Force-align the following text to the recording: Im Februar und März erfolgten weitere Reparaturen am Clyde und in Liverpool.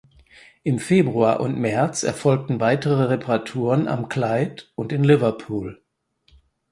Im 0.63 0.79
Februar 0.79 1.41
und 1.41 1.59
März 1.59 2.01
erfolgten 2.01 2.59
weitere 2.59 3.03
Reparaturen 3.03 3.87
am 3.87 4.09
Clyde 4.09 4.63
und 4.73 4.91
in 4.91 5.03
Liverpool. 5.03 5.79